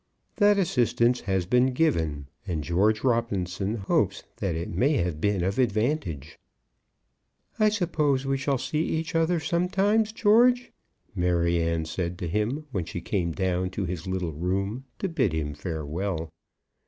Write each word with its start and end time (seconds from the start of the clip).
That 0.37 0.57
assistance 0.57 1.21
has 1.25 1.45
been 1.45 1.73
given, 1.73 2.25
and 2.47 2.63
George 2.63 3.03
Robinson 3.03 3.75
hopes 3.75 4.23
that 4.37 4.55
it 4.55 4.71
may 4.73 4.93
have 4.93 5.21
been 5.21 5.43
of 5.43 5.59
advantage. 5.59 6.39
"I 7.59 7.69
suppose 7.69 8.25
we 8.25 8.35
shall 8.39 8.57
see 8.57 8.83
each 8.83 9.13
other 9.13 9.39
sometimes, 9.39 10.11
George," 10.11 10.71
Maryanne 11.13 11.85
said 11.85 12.17
to 12.17 12.27
him, 12.27 12.65
when 12.71 12.85
she 12.85 12.99
came 12.99 13.31
down 13.31 13.69
to 13.77 13.85
his 13.85 14.07
little 14.07 14.33
room 14.33 14.85
to 14.97 15.07
bid 15.07 15.33
him 15.33 15.53
farewell. 15.53 16.31